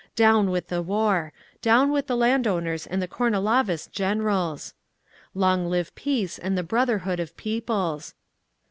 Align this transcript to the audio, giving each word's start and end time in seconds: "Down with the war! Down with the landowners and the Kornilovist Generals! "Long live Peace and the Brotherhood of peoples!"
"Down 0.15 0.49
with 0.49 0.69
the 0.69 0.81
war! 0.81 1.31
Down 1.61 1.91
with 1.91 2.07
the 2.07 2.17
landowners 2.17 2.87
and 2.87 2.99
the 3.03 3.07
Kornilovist 3.07 3.91
Generals! 3.91 4.73
"Long 5.35 5.69
live 5.69 5.93
Peace 5.93 6.39
and 6.39 6.57
the 6.57 6.63
Brotherhood 6.63 7.19
of 7.19 7.37
peoples!" 7.37 8.15